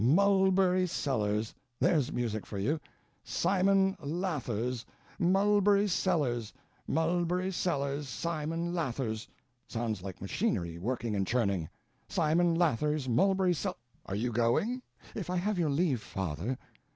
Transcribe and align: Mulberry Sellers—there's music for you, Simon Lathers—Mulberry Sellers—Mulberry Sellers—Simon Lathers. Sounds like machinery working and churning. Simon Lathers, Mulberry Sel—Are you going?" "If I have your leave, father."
Mulberry 0.03 0.87
Sellers—there's 0.87 2.11
music 2.11 2.43
for 2.47 2.57
you, 2.57 2.79
Simon 3.23 3.95
Lathers—Mulberry 4.01 5.87
Sellers—Mulberry 5.87 7.51
Sellers—Simon 7.51 8.73
Lathers. 8.73 9.27
Sounds 9.67 10.01
like 10.01 10.19
machinery 10.19 10.79
working 10.79 11.15
and 11.15 11.27
churning. 11.27 11.69
Simon 12.09 12.55
Lathers, 12.55 13.07
Mulberry 13.07 13.53
Sel—Are 13.53 14.15
you 14.15 14.31
going?" 14.31 14.81
"If 15.13 15.29
I 15.29 15.35
have 15.35 15.59
your 15.59 15.69
leave, 15.69 16.01
father." 16.01 16.57